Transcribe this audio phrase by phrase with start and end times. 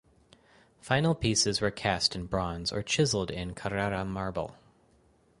[0.79, 4.55] Final pieces were cast in bronze or chiseled in Carrara marble.